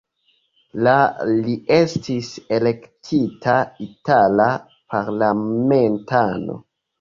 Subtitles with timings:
[0.85, 0.93] La
[1.41, 3.59] li estis elektita
[3.89, 4.49] itala
[4.95, 6.59] parlamentano.